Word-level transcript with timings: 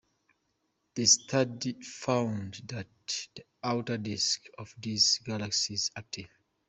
The 0.95 1.05
study 1.05 1.73
found 1.83 2.63
that 2.65 2.87
the 3.35 3.43
outer 3.63 3.99
disk 3.99 4.45
of 4.57 4.73
this 4.79 5.19
galaxy 5.19 5.75
is 5.75 5.91
active. 5.95 6.27